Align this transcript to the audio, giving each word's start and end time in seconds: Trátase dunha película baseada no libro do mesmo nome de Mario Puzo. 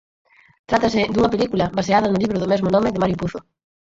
Trátase 0.69 1.01
dunha 1.13 1.31
película 1.33 1.71
baseada 1.77 2.07
no 2.11 2.21
libro 2.23 2.37
do 2.41 2.49
mesmo 2.53 2.69
nome 2.75 2.93
de 2.93 3.01
Mario 3.03 3.17
Puzo. 3.21 3.39